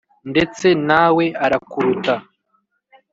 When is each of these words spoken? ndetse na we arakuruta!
ndetse 0.31 0.67
na 0.87 1.03
we 1.15 1.25
arakuruta! 1.45 2.13